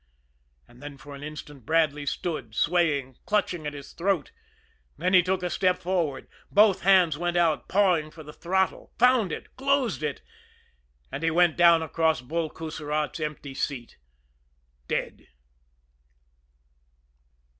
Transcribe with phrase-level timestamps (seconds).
[0.67, 4.31] And then for an instant Bradley stood swaying, clutching at his throat
[4.97, 9.31] then he took a step forward both hands went out pawing for the throttle, found
[9.31, 10.23] it, closed it
[11.11, 13.99] and he went down across Bull Coussirat's empty seat
[14.87, 15.27] dead.